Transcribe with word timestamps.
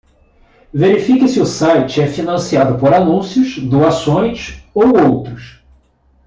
Verifique 0.73 1.27
se 1.29 1.39
o 1.39 1.45
site 1.45 2.01
é 2.01 2.07
financiado 2.07 2.79
por 2.79 2.91
anúncios, 2.91 3.59
doações 3.59 4.63
ou 4.73 4.97
outros. 4.99 5.61